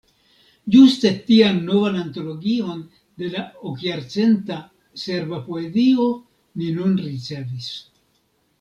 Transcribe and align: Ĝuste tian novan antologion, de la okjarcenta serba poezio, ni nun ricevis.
Ĝuste 0.75 1.09
tian 1.27 1.59
novan 1.67 1.97
antologion, 2.03 2.79
de 3.23 3.29
la 3.35 3.43
okjarcenta 3.73 4.57
serba 5.05 5.43
poezio, 5.51 6.09
ni 6.63 6.75
nun 6.81 6.97
ricevis. 7.11 7.73